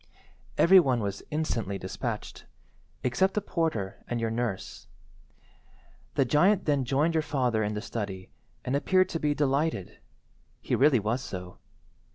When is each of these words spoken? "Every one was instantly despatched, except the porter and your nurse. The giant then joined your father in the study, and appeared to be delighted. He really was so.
"Every 0.57 0.79
one 0.79 0.99
was 0.99 1.21
instantly 1.29 1.77
despatched, 1.77 2.45
except 3.03 3.35
the 3.35 3.39
porter 3.41 4.03
and 4.07 4.19
your 4.19 4.31
nurse. 4.31 4.87
The 6.15 6.25
giant 6.25 6.65
then 6.65 6.85
joined 6.85 7.13
your 7.13 7.21
father 7.21 7.61
in 7.61 7.75
the 7.75 7.83
study, 7.83 8.31
and 8.65 8.75
appeared 8.75 9.09
to 9.09 9.19
be 9.19 9.35
delighted. 9.35 9.99
He 10.59 10.73
really 10.73 10.99
was 10.99 11.21
so. 11.21 11.59